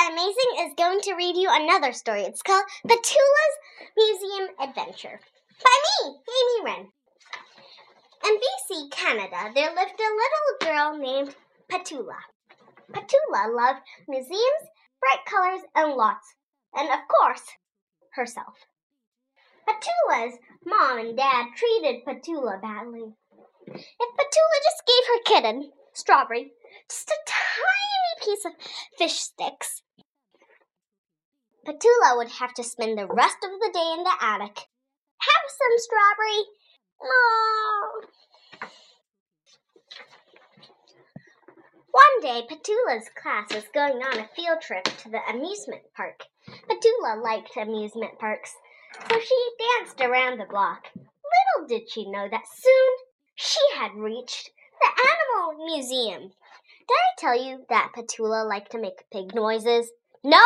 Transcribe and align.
Petula 0.00 0.12
Amazing 0.12 0.66
is 0.66 0.74
going 0.76 1.00
to 1.02 1.14
read 1.14 1.36
you 1.36 1.48
another 1.50 1.92
story. 1.92 2.22
It's 2.22 2.42
called 2.42 2.64
Petula's 2.86 3.56
Museum 3.96 4.48
Adventure 4.60 5.20
by 5.62 5.76
me, 5.84 6.16
Amy 6.28 6.64
Wren. 6.64 6.88
In 8.24 8.36
BC, 8.36 8.90
Canada, 8.90 9.52
there 9.54 9.74
lived 9.74 10.00
a 10.00 10.16
little 10.16 10.58
girl 10.62 10.98
named 10.98 11.34
Petula. 11.70 12.16
Petula 12.92 13.54
loved 13.54 13.80
museums, 14.08 14.70
bright 15.00 15.24
colors, 15.26 15.60
and 15.74 15.94
lots, 15.94 16.34
and 16.74 16.88
of 16.88 17.00
course, 17.08 17.44
herself. 18.14 18.54
Petula's 19.68 20.38
mom 20.64 20.98
and 20.98 21.16
dad 21.16 21.46
treated 21.56 22.04
Petula 22.06 22.60
badly. 22.60 23.12
If 23.66 24.16
Petula 24.16 24.56
just 24.62 24.86
gave 24.86 25.06
her 25.08 25.22
kitten, 25.24 25.72
Strawberry, 25.92 26.52
just 26.88 27.10
a 27.10 27.14
tiny 27.26 28.24
piece 28.24 28.44
of 28.44 28.52
fish 28.96 29.18
sticks, 29.18 29.82
Petula 31.66 32.16
would 32.16 32.28
have 32.28 32.54
to 32.54 32.64
spend 32.64 32.96
the 32.96 33.06
rest 33.06 33.36
of 33.44 33.50
the 33.60 33.70
day 33.72 33.94
in 33.96 34.02
the 34.02 34.16
attic. 34.20 34.68
Have 35.18 35.46
some 35.48 35.78
strawberry. 35.78 36.44
No. 37.02 38.08
One 41.90 42.20
day, 42.22 42.46
Petula's 42.46 43.08
class 43.20 43.52
was 43.52 43.64
going 43.74 44.02
on 44.02 44.18
a 44.18 44.28
field 44.34 44.60
trip 44.62 44.84
to 44.84 45.10
the 45.10 45.20
amusement 45.28 45.82
park. 45.94 46.24
Petula 46.68 47.22
liked 47.22 47.56
amusement 47.56 48.18
parks, 48.18 48.54
so 49.08 49.20
she 49.20 49.50
danced 49.58 50.00
around 50.00 50.38
the 50.38 50.46
block. 50.46 50.86
Little 50.94 51.68
did 51.68 51.90
she 51.90 52.10
know 52.10 52.28
that 52.30 52.46
soon 52.46 52.92
she 53.34 53.60
had 53.74 53.94
reached 53.94 54.50
the 54.80 54.88
animal 55.44 55.66
museum. 55.66 56.22
Did 56.88 56.94
I 56.94 57.18
tell 57.18 57.42
you 57.42 57.66
that 57.68 57.92
Petula 57.94 58.48
liked 58.48 58.72
to 58.72 58.80
make 58.80 59.10
pig 59.10 59.34
noises? 59.34 59.90
No? 60.24 60.42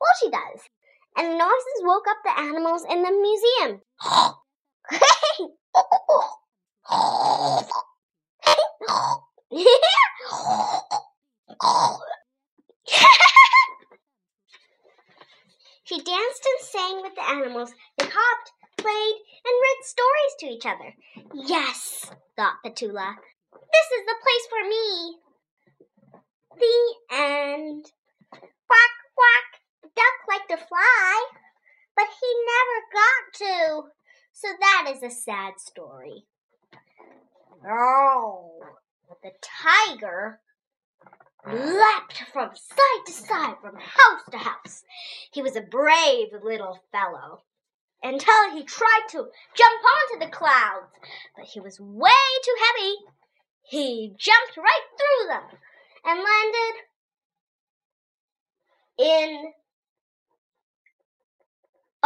Well, 0.00 0.14
she 0.20 0.30
does. 0.30 0.60
And 1.16 1.32
the 1.32 1.38
noises 1.38 1.82
woke 1.82 2.04
up 2.08 2.18
the 2.24 2.38
animals 2.38 2.84
in 2.84 3.02
the 3.02 3.10
museum. 3.10 3.80
she 15.84 16.00
danced 16.02 16.46
and 16.46 16.60
sang 16.60 17.02
with 17.02 17.14
the 17.14 17.28
animals. 17.28 17.72
They 17.98 18.06
hopped, 18.06 18.52
played, 18.76 19.16
and 19.44 19.62
read 19.62 19.84
stories 19.84 20.34
to 20.40 20.46
each 20.46 20.66
other. 20.66 20.94
Yes, 21.32 22.10
thought 22.36 22.56
Petula. 22.64 23.14
This 23.52 23.88
is 23.98 24.04
the 24.06 24.16
place 24.22 24.46
for 24.50 24.62
me. 24.68 25.16
The 26.58 26.94
end. 27.12 27.92
Quack, 28.30 28.50
quack. 28.68 29.05
To 30.56 30.62
fly, 30.64 31.26
but 31.94 32.06
he 32.06 32.34
never 32.46 32.80
got 32.94 33.24
to. 33.34 33.90
So 34.32 34.48
that 34.58 34.90
is 34.94 35.02
a 35.02 35.10
sad 35.10 35.58
story. 35.58 36.24
Oh, 37.68 38.60
the 39.22 39.32
tiger 39.42 40.40
leapt 41.46 42.22
from 42.32 42.50
side 42.54 43.06
to 43.06 43.12
side, 43.12 43.56
from 43.60 43.76
house 43.76 44.22
to 44.30 44.38
house. 44.38 44.82
He 45.30 45.42
was 45.42 45.56
a 45.56 45.60
brave 45.60 46.28
little 46.42 46.78
fellow 46.90 47.42
until 48.02 48.50
he 48.54 48.62
tried 48.64 49.06
to 49.10 49.28
jump 49.54 49.82
onto 49.84 50.24
the 50.24 50.32
clouds, 50.32 50.90
but 51.36 51.44
he 51.44 51.60
was 51.60 51.78
way 51.78 52.10
too 52.42 52.54
heavy. 52.66 52.94
He 53.62 54.14
jumped 54.16 54.56
right 54.56 54.86
through 54.96 55.28
them 55.28 55.58
and 56.04 56.24
landed 56.24 56.74
in 58.98 59.52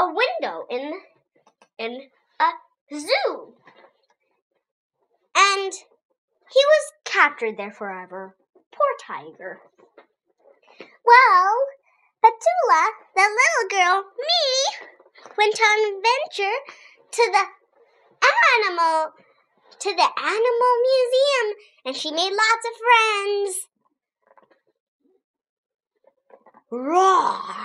a 0.00 0.06
window 0.06 0.64
in 0.70 0.92
in 1.78 2.00
a 2.40 2.50
zoo. 2.98 3.54
And 5.36 5.72
he 5.72 6.62
was 6.72 6.92
captured 7.04 7.56
there 7.58 7.70
forever. 7.70 8.34
Poor 8.72 8.92
tiger. 9.06 9.60
Well, 11.04 11.54
Petula, 12.24 12.82
the 13.14 13.22
little 13.22 13.68
girl, 13.70 14.04
me, 14.18 14.88
went 15.36 15.60
on 15.60 15.94
adventure 15.94 16.58
to 17.12 17.32
the 17.32 17.44
animal 18.66 19.12
to 19.78 19.90
the 19.94 20.08
animal 20.18 20.72
museum 20.90 21.56
and 21.86 21.96
she 21.96 22.10
made 22.10 22.32
lots 22.32 22.64
of 22.66 22.74
friends. 22.84 23.68
Roar! 26.70 27.59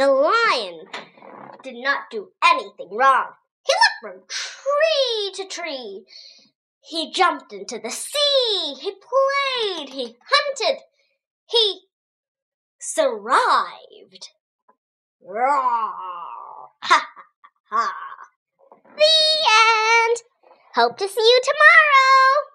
The 0.00 0.06
lion 0.06 0.86
did 1.62 1.74
not 1.74 2.08
do 2.10 2.30
anything 2.42 2.88
wrong. 2.90 3.32
He 3.66 3.74
looked 3.74 4.00
from 4.00 4.22
tree 4.30 5.32
to 5.34 5.44
tree. 5.46 6.06
He 6.80 7.12
jumped 7.12 7.52
into 7.52 7.78
the 7.78 7.90
sea. 7.90 8.76
He 8.80 8.92
played. 8.92 9.90
He 9.90 10.16
hunted. 10.24 10.80
He 11.50 11.82
survived. 12.80 14.30
Roar! 15.22 15.92
Ha 16.82 17.06
ha 17.14 17.24
ha! 17.68 17.92
The 18.96 20.08
end. 20.08 20.16
Hope 20.76 20.96
to 20.96 21.08
see 21.08 21.20
you 21.20 21.40
tomorrow. 21.44 22.48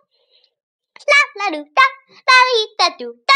La 1.07 1.45
la 1.45 1.51
do 1.51 1.69
da, 1.75 1.83
la 2.27 2.89
da 2.89 2.95
do 2.97 3.15
da. 3.27 3.34